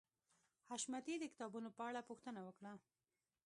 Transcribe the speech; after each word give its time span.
حشمتي 0.69 1.15
د 1.19 1.23
کتابونو 1.31 1.69
په 1.77 1.81
اړه 1.89 2.01
پوښتنه 2.09 2.39
وکړه 2.43 2.71